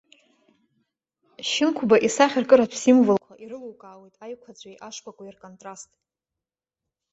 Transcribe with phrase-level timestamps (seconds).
[1.49, 5.89] Шьынқәба исахьаркыратә символқәа ирылукаауеит аиқәаҵәеи ашкәакәеи рконтраст.